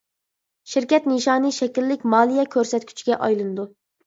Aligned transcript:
شىركەت 0.71 1.05
نىشانى 1.11 1.51
شەكىللىك 1.57 2.07
مالىيە 2.15 2.47
كۆرسەتكۈچىگە 2.57 3.21
ئايلىنىدۇ. 3.29 3.69